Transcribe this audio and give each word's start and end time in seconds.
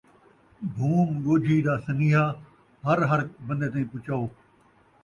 بھُوم 0.75 1.09
ڳوجھی 1.23 1.57
دا 1.65 1.75
سنیہا 1.85 2.25
ہر 2.85 2.99
ہر 3.09 3.21
بندے 3.47 3.67
تائیں 3.71 3.89
پچاؤ. 3.91 4.25